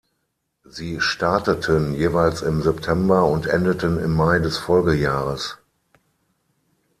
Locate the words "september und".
2.63-3.45